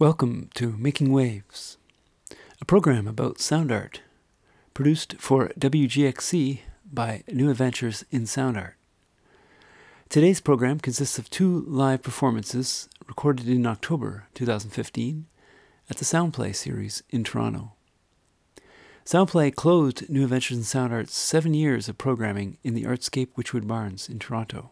Welcome 0.00 0.48
to 0.54 0.78
Making 0.78 1.12
Waves, 1.12 1.76
a 2.58 2.64
program 2.64 3.06
about 3.06 3.38
sound 3.38 3.70
art, 3.70 4.00
produced 4.72 5.16
for 5.18 5.50
WGXC 5.60 6.60
by 6.90 7.22
New 7.30 7.50
Adventures 7.50 8.06
in 8.10 8.24
Sound 8.24 8.56
Art. 8.56 8.76
Today's 10.08 10.40
program 10.40 10.80
consists 10.80 11.18
of 11.18 11.28
two 11.28 11.66
live 11.68 12.00
performances 12.00 12.88
recorded 13.06 13.46
in 13.46 13.66
October 13.66 14.24
2015 14.32 15.26
at 15.90 15.98
the 15.98 16.06
Soundplay 16.06 16.56
series 16.56 17.02
in 17.10 17.22
Toronto. 17.22 17.72
Soundplay 19.04 19.54
closed 19.54 20.08
New 20.08 20.22
Adventures 20.22 20.56
in 20.56 20.64
Sound 20.64 20.94
Art's 20.94 21.14
seven 21.14 21.52
years 21.52 21.90
of 21.90 21.98
programming 21.98 22.56
in 22.64 22.72
the 22.72 22.84
Artscape 22.84 23.34
Wychwood 23.36 23.66
Barns 23.66 24.08
in 24.08 24.18
Toronto. 24.18 24.70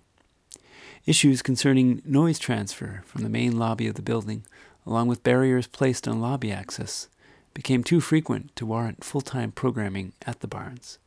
Issues 1.05 1.43
concerning 1.43 2.01
noise 2.07 2.39
transfer 2.39 3.03
from 3.05 3.25
the 3.25 3.29
main 3.29 3.59
lobby 3.59 3.87
of 3.87 3.95
the 3.95 4.03
building 4.03 4.47
along 4.89 5.07
with 5.07 5.23
barriers 5.23 5.67
placed 5.67 6.09
on 6.09 6.19
lobby 6.19 6.51
access, 6.51 7.09
became 7.53 7.85
too 7.85 8.01
frequent 8.01 8.57
to 8.57 8.65
warrant 8.65 9.05
full 9.05 9.21
time 9.21 9.53
programming 9.53 10.15
at 10.27 10.41
the 10.41 10.49
Barns. 10.49 10.99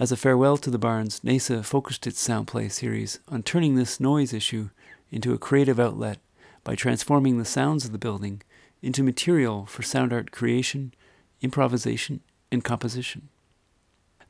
As 0.00 0.10
a 0.10 0.16
farewell 0.16 0.56
to 0.58 0.70
the 0.70 0.78
Barns, 0.78 1.20
NAISA 1.20 1.64
focused 1.64 2.06
its 2.08 2.26
Soundplay 2.26 2.70
series 2.70 3.20
on 3.28 3.44
turning 3.44 3.76
this 3.76 4.00
noise 4.00 4.32
issue 4.32 4.70
into 5.12 5.32
a 5.32 5.38
creative 5.38 5.78
outlet 5.78 6.18
by 6.64 6.74
transforming 6.74 7.38
the 7.38 7.44
sounds 7.44 7.84
of 7.84 7.92
the 7.92 7.98
building 7.98 8.42
into 8.82 9.04
material 9.04 9.64
for 9.66 9.82
sound 9.82 10.12
art 10.12 10.32
creation, 10.32 10.92
improvisation, 11.40 12.20
and 12.50 12.64
composition. 12.64 13.28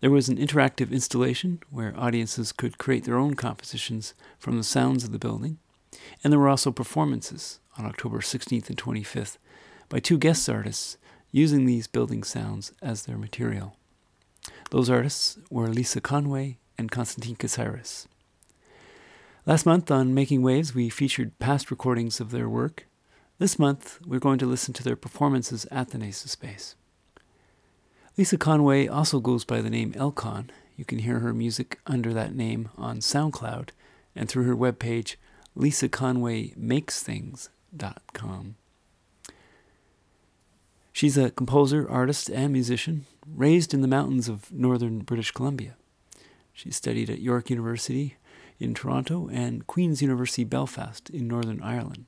There 0.00 0.10
was 0.10 0.28
an 0.28 0.36
interactive 0.36 0.92
installation 0.92 1.60
where 1.70 1.98
audiences 1.98 2.52
could 2.52 2.76
create 2.76 3.04
their 3.04 3.16
own 3.16 3.34
compositions 3.34 4.12
from 4.38 4.58
the 4.58 4.62
sounds 4.62 5.04
of 5.04 5.12
the 5.12 5.18
building, 5.18 5.58
and 6.22 6.32
there 6.32 6.40
were 6.40 6.48
also 6.48 6.70
performances 6.70 7.60
on 7.78 7.86
October 7.86 8.18
16th 8.18 8.68
and 8.68 8.78
25th 8.78 9.38
by 9.88 9.98
two 9.98 10.18
guest 10.18 10.48
artists 10.48 10.96
using 11.30 11.66
these 11.66 11.86
building 11.86 12.22
sounds 12.22 12.72
as 12.82 13.02
their 13.04 13.18
material. 13.18 13.76
Those 14.70 14.90
artists 14.90 15.38
were 15.50 15.68
Lisa 15.68 16.00
Conway 16.00 16.58
and 16.78 16.90
Constantine 16.90 17.36
Caceres. 17.36 18.08
Last 19.44 19.64
month 19.64 19.90
on 19.90 20.14
Making 20.14 20.42
Waves, 20.42 20.74
we 20.74 20.88
featured 20.88 21.38
past 21.38 21.70
recordings 21.70 22.20
of 22.20 22.30
their 22.32 22.48
work. 22.48 22.86
This 23.38 23.58
month, 23.58 24.00
we're 24.04 24.18
going 24.18 24.38
to 24.38 24.46
listen 24.46 24.74
to 24.74 24.82
their 24.82 24.96
performances 24.96 25.66
at 25.70 25.90
the 25.90 25.98
NAISA 25.98 26.28
Space. 26.28 26.74
Lisa 28.16 28.38
Conway 28.38 28.88
also 28.88 29.20
goes 29.20 29.44
by 29.44 29.60
the 29.60 29.70
name 29.70 29.92
Elcon. 29.92 30.50
You 30.76 30.84
can 30.84 30.98
hear 30.98 31.20
her 31.20 31.32
music 31.32 31.78
under 31.86 32.12
that 32.12 32.34
name 32.34 32.70
on 32.76 32.98
SoundCloud 32.98 33.68
and 34.16 34.28
through 34.28 34.44
her 34.44 34.56
webpage, 34.56 35.16
lisaconwaymakesthings.com 35.56 37.50
com. 38.12 38.56
She's 40.92 41.18
a 41.18 41.30
composer, 41.30 41.88
artist, 41.90 42.30
and 42.30 42.52
musician, 42.52 43.06
raised 43.26 43.74
in 43.74 43.82
the 43.82 43.88
mountains 43.88 44.28
of 44.28 44.50
northern 44.50 45.00
British 45.00 45.30
Columbia. 45.30 45.76
She 46.52 46.70
studied 46.70 47.10
at 47.10 47.20
York 47.20 47.50
University 47.50 48.16
in 48.58 48.72
Toronto 48.72 49.28
and 49.30 49.66
Queen's 49.66 50.00
University 50.00 50.44
Belfast 50.44 51.10
in 51.10 51.28
Northern 51.28 51.62
Ireland. 51.62 52.06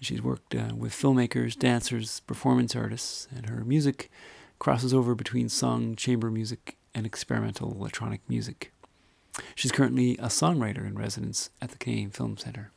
She's 0.00 0.22
worked 0.22 0.54
uh, 0.54 0.74
with 0.76 0.92
filmmakers, 0.92 1.58
dancers, 1.58 2.20
performance 2.20 2.74
artists, 2.74 3.28
and 3.34 3.48
her 3.48 3.64
music 3.64 4.10
crosses 4.58 4.94
over 4.94 5.14
between 5.14 5.48
song, 5.48 5.96
chamber 5.96 6.30
music, 6.30 6.76
and 6.94 7.04
experimental 7.06 7.72
electronic 7.72 8.20
music. 8.28 8.72
She's 9.54 9.72
currently 9.72 10.12
a 10.18 10.26
songwriter 10.26 10.86
in 10.86 10.96
residence 10.96 11.50
at 11.60 11.70
the 11.70 11.78
Canadian 11.78 12.10
Film 12.10 12.36
Centre. 12.36 12.70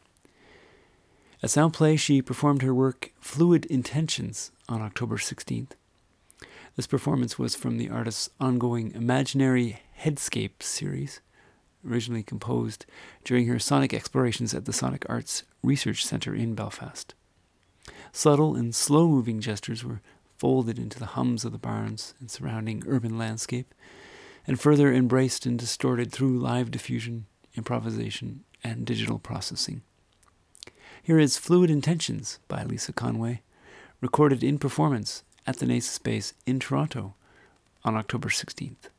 At 1.43 1.49
Soundplay, 1.49 1.99
she 1.99 2.21
performed 2.21 2.63
her 2.63 2.73
work 2.73 3.11
Fluid 3.19 3.65
Intentions 3.65 4.51
on 4.67 4.81
October 4.81 5.17
16th. 5.17 5.71
This 6.75 6.87
performance 6.87 7.37
was 7.37 7.55
from 7.55 7.77
the 7.77 7.89
artist's 7.89 8.29
ongoing 8.39 8.91
Imaginary 8.93 9.81
Headscape 10.01 10.61
series, 10.61 11.21
originally 11.87 12.23
composed 12.23 12.85
during 13.23 13.47
her 13.47 13.59
sonic 13.59 13.93
explorations 13.93 14.53
at 14.53 14.65
the 14.65 14.73
Sonic 14.73 15.05
Arts 15.07 15.43
Research 15.63 16.05
Centre 16.05 16.35
in 16.35 16.55
Belfast. 16.55 17.13
Subtle 18.11 18.55
and 18.55 18.73
slow 18.73 19.07
moving 19.07 19.39
gestures 19.39 19.83
were 19.83 20.01
folded 20.37 20.77
into 20.77 20.99
the 20.99 21.07
hums 21.07 21.45
of 21.45 21.51
the 21.51 21.57
barns 21.57 22.13
and 22.19 22.29
surrounding 22.29 22.83
urban 22.87 23.17
landscape, 23.17 23.73
and 24.47 24.59
further 24.59 24.91
embraced 24.91 25.45
and 25.45 25.59
distorted 25.59 26.11
through 26.11 26.39
live 26.39 26.71
diffusion, 26.71 27.25
improvisation, 27.55 28.45
and 28.63 28.85
digital 28.85 29.19
processing. 29.19 29.81
Here 31.03 31.19
is 31.19 31.37
Fluid 31.37 31.69
Intentions 31.69 32.39
by 32.47 32.63
Lisa 32.63 32.93
Conway, 32.93 33.41
recorded 34.01 34.43
in 34.43 34.57
performance 34.57 35.23
at 35.45 35.57
the 35.57 35.65
NAISA 35.65 35.83
Space 35.83 36.33
in 36.45 36.59
Toronto 36.59 37.13
on 37.83 37.95
October 37.95 38.29
16th. 38.29 38.89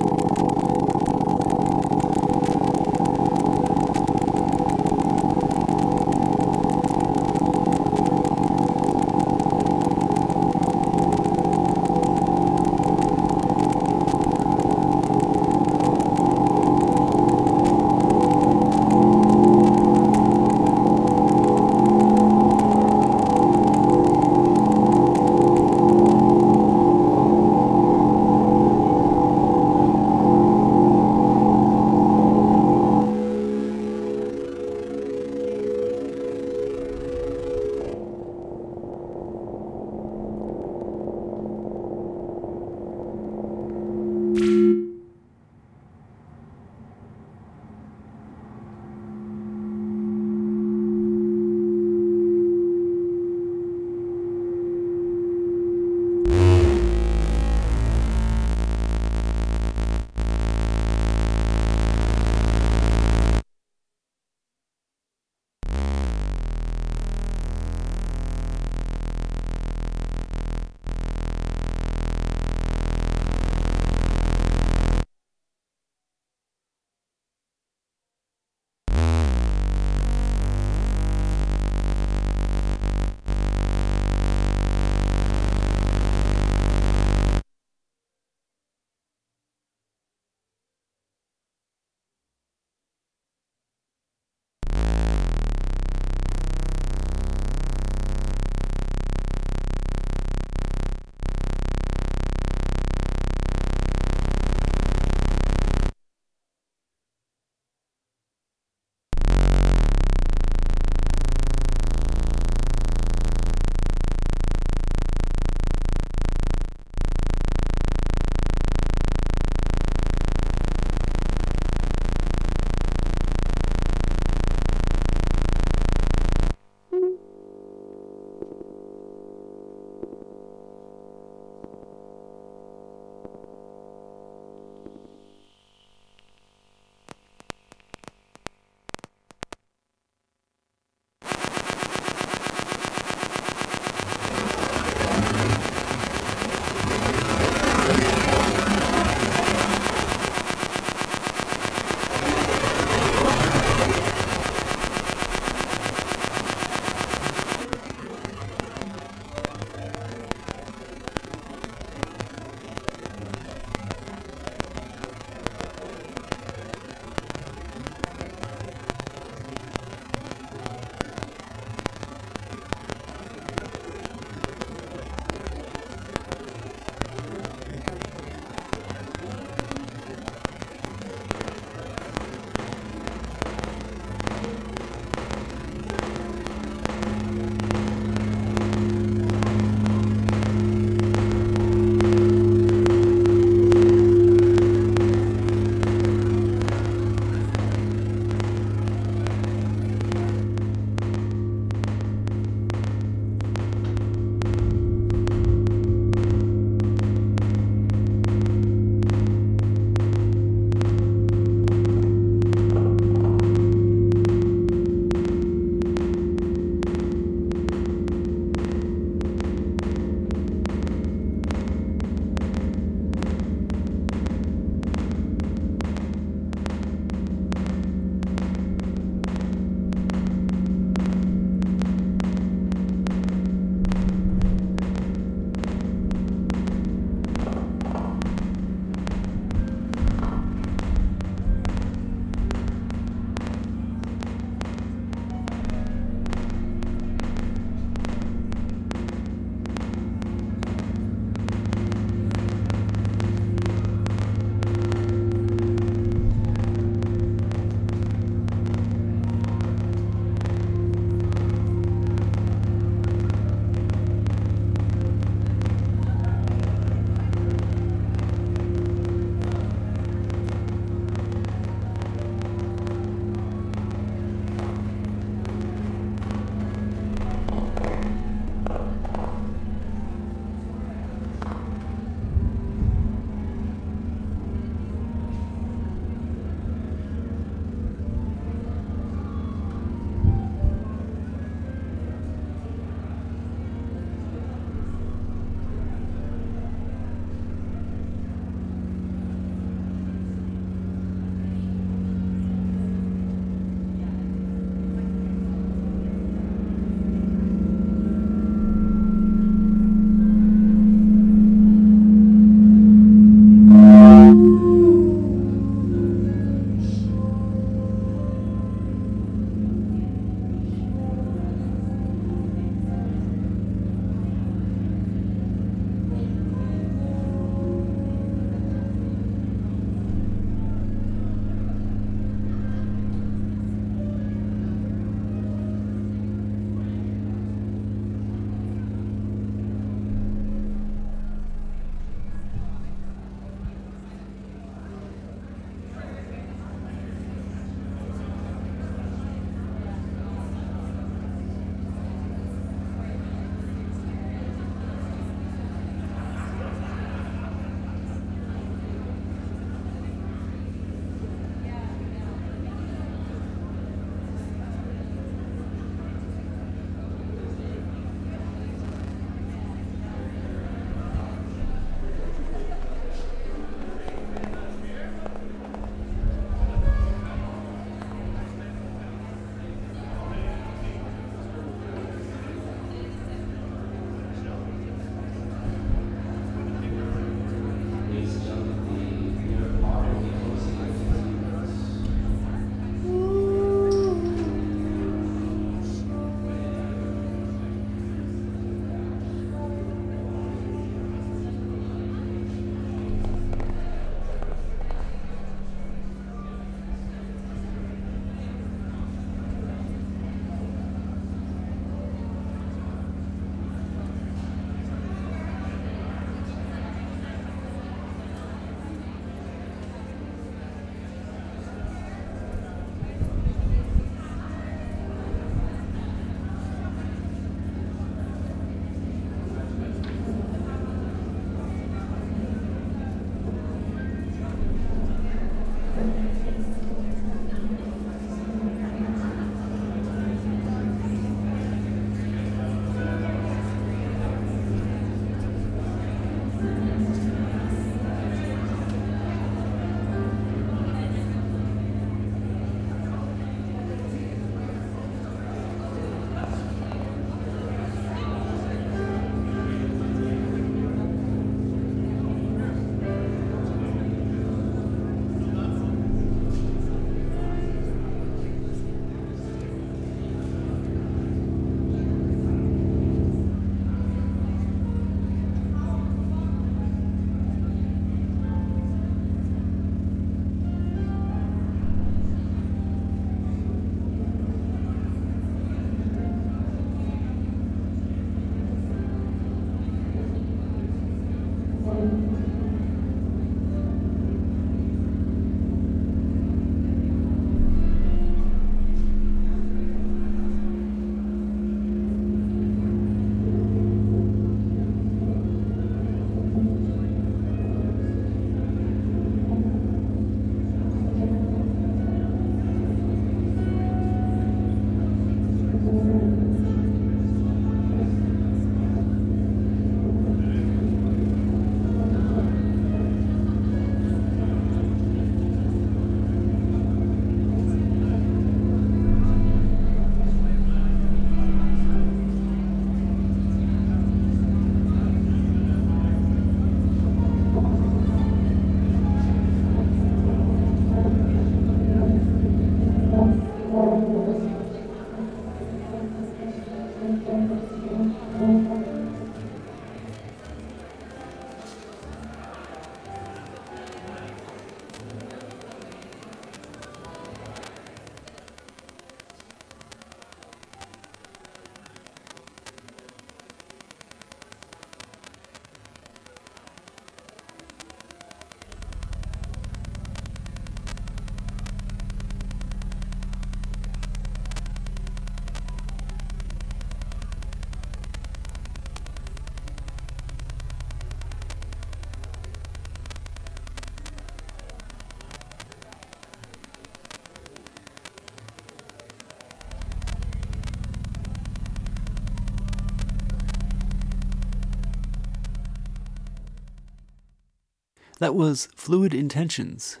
That 598.20 598.34
was 598.34 598.66
Fluid 598.74 599.14
Intentions 599.14 600.00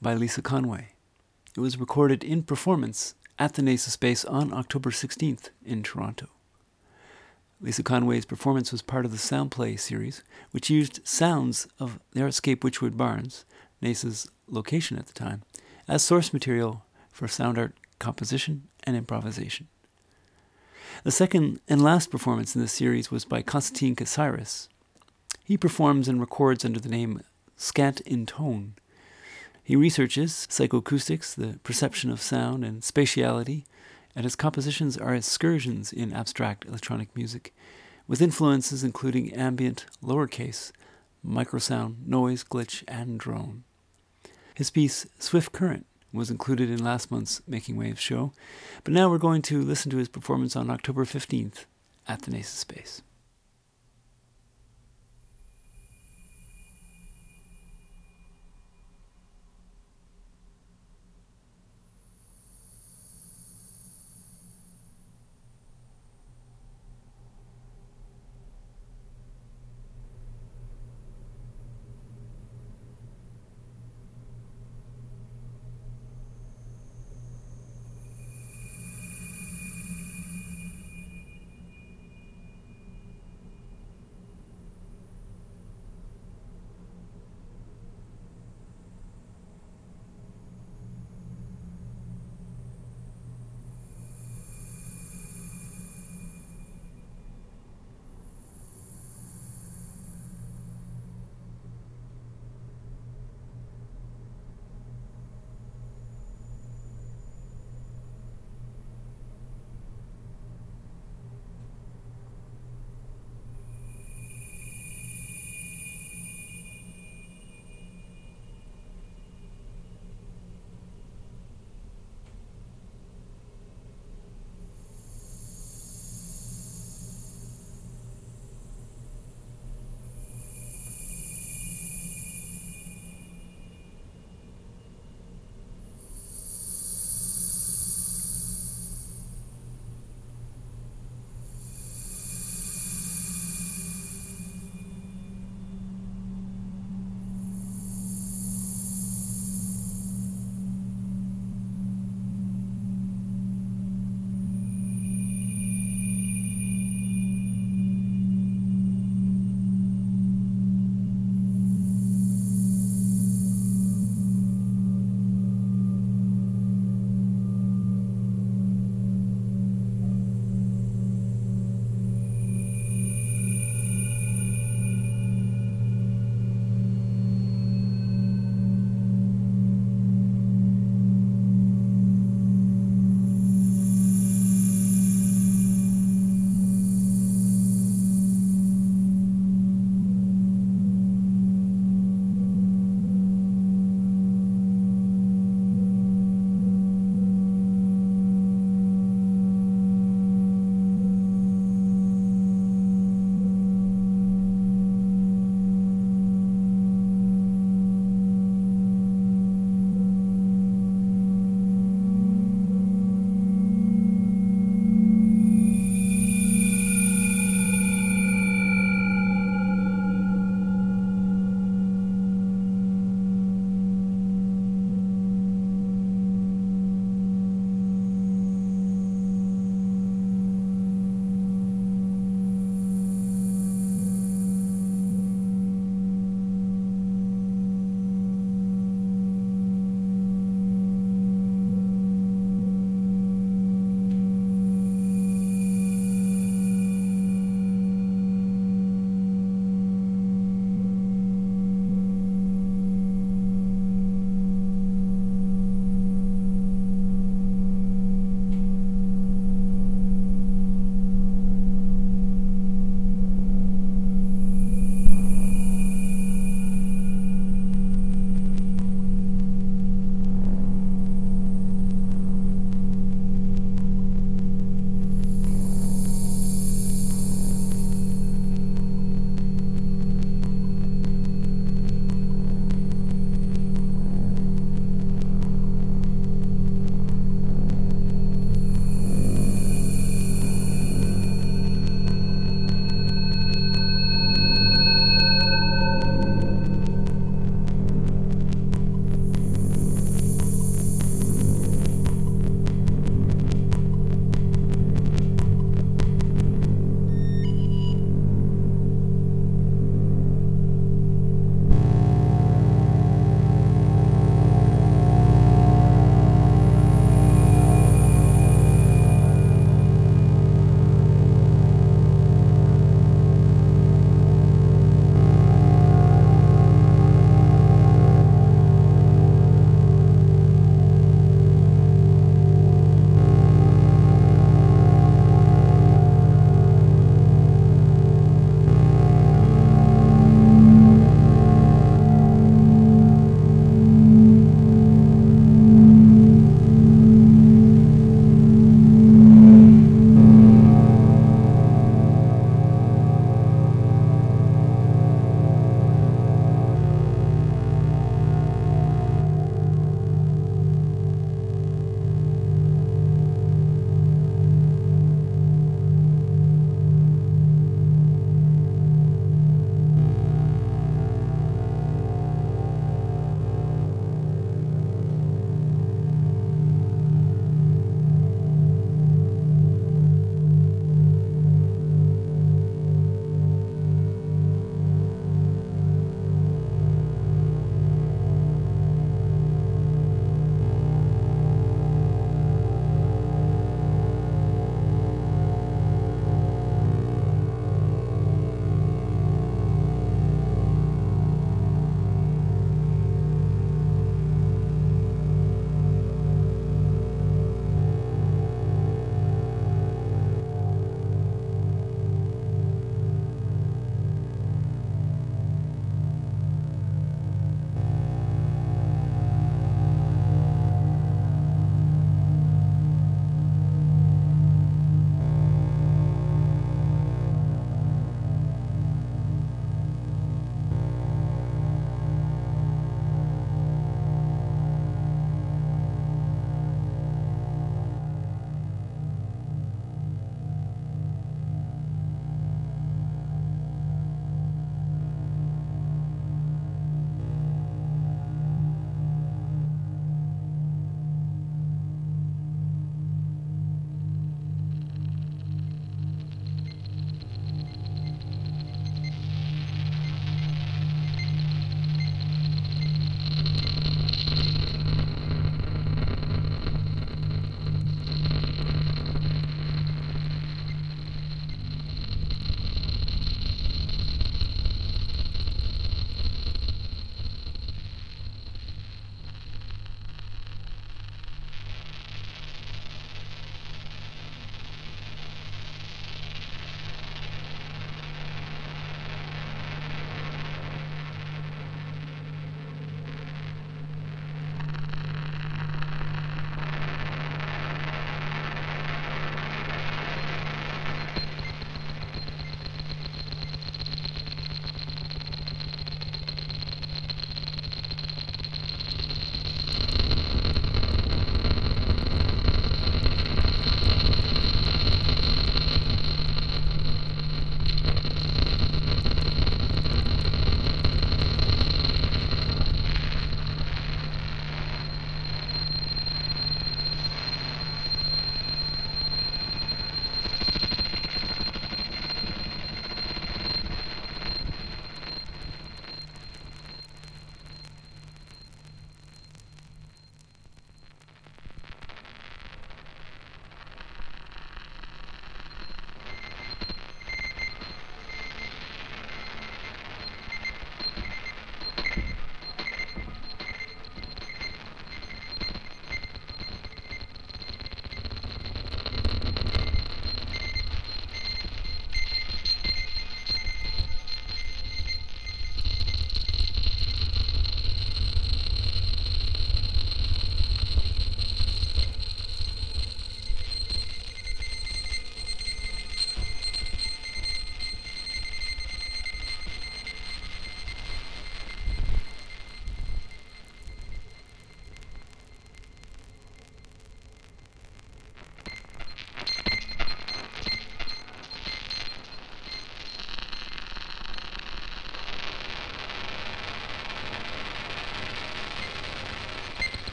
by 0.00 0.14
Lisa 0.14 0.40
Conway. 0.40 0.92
It 1.54 1.60
was 1.60 1.78
recorded 1.78 2.24
in 2.24 2.44
performance 2.44 3.14
at 3.38 3.54
the 3.54 3.62
NAISA 3.62 3.90
Space 3.90 4.24
on 4.24 4.54
October 4.54 4.88
16th 4.88 5.50
in 5.66 5.82
Toronto. 5.82 6.28
Lisa 7.60 7.82
Conway's 7.82 8.24
performance 8.24 8.72
was 8.72 8.80
part 8.80 9.04
of 9.04 9.10
the 9.10 9.18
Soundplay 9.18 9.78
series, 9.78 10.22
which 10.50 10.70
used 10.70 11.06
sounds 11.06 11.68
of 11.78 12.00
the 12.12 12.20
Artscape 12.20 12.60
Wychwood 12.60 12.96
Barns, 12.96 13.44
NAISA's 13.82 14.30
location 14.46 14.96
at 14.96 15.06
the 15.06 15.12
time, 15.12 15.42
as 15.86 16.02
source 16.02 16.32
material 16.32 16.86
for 17.12 17.28
sound 17.28 17.58
art 17.58 17.74
composition 17.98 18.66
and 18.84 18.96
improvisation. 18.96 19.68
The 21.04 21.10
second 21.10 21.60
and 21.68 21.82
last 21.82 22.10
performance 22.10 22.56
in 22.56 22.62
this 22.62 22.72
series 22.72 23.10
was 23.10 23.26
by 23.26 23.42
Konstantin 23.42 23.94
Kassiris. 23.94 24.68
He 25.44 25.58
performs 25.58 26.08
and 26.08 26.18
records 26.18 26.64
under 26.64 26.80
the 26.80 26.88
name 26.88 27.20
scant 27.58 28.00
in 28.00 28.24
tone. 28.24 28.74
He 29.62 29.76
researches 29.76 30.46
psychoacoustics, 30.48 31.34
the 31.34 31.58
perception 31.58 32.10
of 32.10 32.22
sound 32.22 32.64
and 32.64 32.80
spatiality, 32.80 33.64
and 34.16 34.24
his 34.24 34.34
compositions 34.34 34.96
are 34.96 35.14
excursions 35.14 35.92
in 35.92 36.14
abstract 36.14 36.64
electronic 36.64 37.14
music, 37.14 37.54
with 38.06 38.22
influences 38.22 38.82
including 38.82 39.34
ambient, 39.34 39.84
lowercase, 40.02 40.72
microsound, 41.26 42.06
noise, 42.06 42.42
glitch, 42.42 42.82
and 42.88 43.20
drone. 43.20 43.64
His 44.54 44.70
piece, 44.70 45.06
Swift 45.18 45.52
Current, 45.52 45.84
was 46.12 46.30
included 46.30 46.70
in 46.70 46.82
last 46.82 47.10
month's 47.10 47.42
Making 47.46 47.76
Waves 47.76 48.00
show, 48.00 48.32
but 48.82 48.94
now 48.94 49.10
we're 49.10 49.18
going 49.18 49.42
to 49.42 49.62
listen 49.62 49.90
to 49.90 49.98
his 49.98 50.08
performance 50.08 50.56
on 50.56 50.70
October 50.70 51.04
15th 51.04 51.66
at 52.06 52.22
the 52.22 52.30
NAISA 52.30 52.44
Space. 52.46 53.02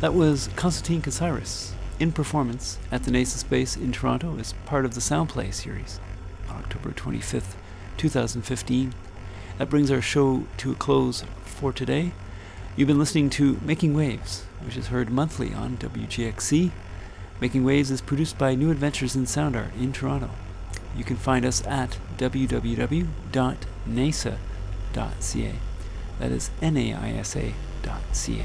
That 0.00 0.14
was 0.14 0.48
Constantine 0.56 1.02
Katsiris 1.02 1.72
in 1.98 2.12
performance 2.12 2.78
at 2.90 3.04
the 3.04 3.10
NAISA 3.10 3.36
Space 3.36 3.76
in 3.76 3.92
Toronto 3.92 4.38
as 4.38 4.54
part 4.64 4.86
of 4.86 4.94
the 4.94 5.00
Soundplay 5.00 5.52
series 5.52 6.00
on 6.48 6.56
October 6.56 6.92
25th, 6.92 7.52
2015. 7.98 8.94
That 9.58 9.68
brings 9.68 9.90
our 9.90 10.00
show 10.00 10.44
to 10.56 10.72
a 10.72 10.74
close 10.74 11.22
for 11.44 11.70
today. 11.70 12.12
You've 12.76 12.88
been 12.88 12.98
listening 12.98 13.28
to 13.30 13.60
Making 13.62 13.92
Waves, 13.92 14.44
which 14.64 14.78
is 14.78 14.86
heard 14.86 15.10
monthly 15.10 15.52
on 15.52 15.76
WGXC. 15.76 16.70
Making 17.38 17.64
Waves 17.64 17.90
is 17.90 18.00
produced 18.00 18.38
by 18.38 18.54
New 18.54 18.70
Adventures 18.70 19.14
in 19.14 19.26
Sound 19.26 19.54
Art 19.54 19.74
in 19.78 19.92
Toronto. 19.92 20.30
You 20.96 21.04
can 21.04 21.16
find 21.16 21.44
us 21.44 21.62
at 21.66 21.98
www.naisa.ca. 22.16 23.04
That 26.18 26.32
is 26.32 26.50
N 26.62 26.76
A 26.78 26.94
I 26.94 27.10
S 27.10 27.36
A.ca. 27.36 28.44